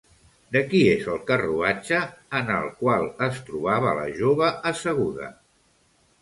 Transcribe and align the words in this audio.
De 0.55 0.61
qui 0.69 0.79
és 0.93 1.03
el 1.15 1.19
carruatge 1.27 1.99
en 2.39 2.49
el 2.55 2.65
qual 2.79 3.05
es 3.27 3.37
trobava 3.51 3.93
la 4.01 4.07
jove 4.23 4.49
asseguda? 4.73 5.31